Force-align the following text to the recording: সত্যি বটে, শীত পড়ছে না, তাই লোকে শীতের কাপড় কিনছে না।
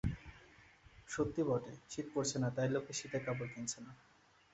সত্যি 1.09 1.41
বটে, 1.43 1.71
শীত 1.89 2.07
পড়ছে 2.13 2.37
না, 2.39 2.49
তাই 2.55 2.67
লোকে 2.69 2.91
শীতের 2.93 3.21
কাপড় 3.25 3.49
কিনছে 3.53 3.79
না। 3.85 3.91